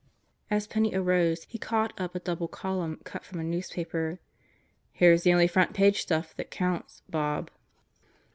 As 0.49 0.65
Penney 0.65 0.95
arose 0.95 1.43
he 1.43 1.59
caught 1.59 1.93
up 2.01 2.15
a 2.15 2.19
double 2.19 2.47
column 2.47 2.99
cut 3.03 3.23
from 3.23 3.39
a 3.39 3.43
newspaper. 3.43 4.17
"Here's 4.91 5.21
the 5.21 5.31
only 5.31 5.45
front 5.47 5.73
page 5.75 6.01
stuff 6.01 6.35
that 6.37 6.49
counts, 6.49 7.03
Bob." 7.07 7.51